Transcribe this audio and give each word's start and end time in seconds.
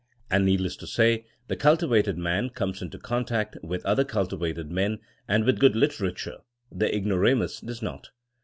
And 0.31 0.45
needless 0.45 0.75
to 0.77 0.87
say, 0.87 1.27
the 1.47 1.55
cultivated 1.55 2.17
man 2.17 2.49
comes 2.49 2.81
into 2.81 2.97
contact 2.97 3.55
with 3.61 3.85
other 3.85 4.03
cultivated 4.03 4.71
men 4.71 4.97
and 5.27 5.45
with 5.45 5.59
good 5.59 5.75
literature; 5.75 6.39
the 6.71 6.87
ig 6.91 7.05
noramus 7.05 7.59
does 7.63 7.83
not. 7.83 8.09